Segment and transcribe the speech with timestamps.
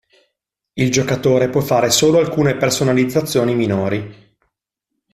[0.73, 4.35] Il giocatore può fare solo alcune personalizzazioni minori.